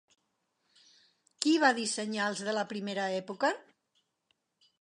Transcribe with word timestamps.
Qui 1.45 1.53
va 1.65 1.71
dissenyar 1.81 2.31
els 2.31 2.43
de 2.49 2.57
la 2.59 2.67
primera 2.75 3.07
època? 3.23 3.55